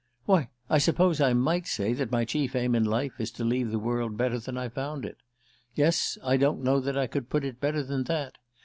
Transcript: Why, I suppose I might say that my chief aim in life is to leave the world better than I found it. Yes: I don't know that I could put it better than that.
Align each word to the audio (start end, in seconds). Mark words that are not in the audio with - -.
Why, 0.25 0.49
I 0.67 0.79
suppose 0.79 1.21
I 1.21 1.33
might 1.33 1.67
say 1.67 1.93
that 1.93 2.11
my 2.11 2.25
chief 2.25 2.55
aim 2.55 2.73
in 2.73 2.85
life 2.85 3.13
is 3.19 3.29
to 3.33 3.43
leave 3.43 3.69
the 3.69 3.77
world 3.77 4.17
better 4.17 4.39
than 4.39 4.57
I 4.57 4.67
found 4.67 5.05
it. 5.05 5.17
Yes: 5.75 6.17
I 6.23 6.37
don't 6.37 6.63
know 6.63 6.79
that 6.79 6.97
I 6.97 7.05
could 7.05 7.29
put 7.29 7.45
it 7.45 7.61
better 7.61 7.83
than 7.83 8.05
that. 8.05 8.39